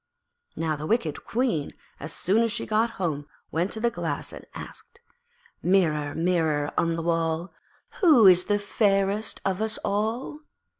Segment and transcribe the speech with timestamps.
[0.55, 4.45] Now the wicked Queen, as soon as she got home, went to the Glass and
[4.55, 4.99] asked
[5.61, 7.53] 'Mirror, Mirror on the wall,
[7.99, 10.39] Who is fairest of us all?'